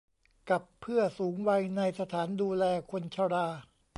[0.49, 3.47] กับเพื่อสูงวัยในสถานดูแลคนชรา